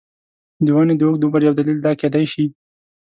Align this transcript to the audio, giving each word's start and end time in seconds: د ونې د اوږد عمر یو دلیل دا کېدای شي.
د 0.65 0.67
ونې 0.75 0.95
د 0.97 1.01
اوږد 1.05 1.23
عمر 1.25 1.41
یو 1.47 1.57
دلیل 1.59 1.79
دا 1.83 1.91
کېدای 2.01 2.25
شي. 2.33 2.45